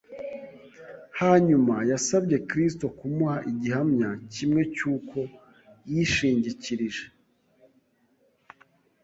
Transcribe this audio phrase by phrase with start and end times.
[1.19, 5.17] Hanyuma yasabye Kristo kumuha igihamya kimwe cy’uko
[5.91, 7.05] yishingikirije